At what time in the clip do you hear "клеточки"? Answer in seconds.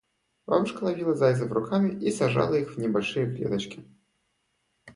3.27-3.85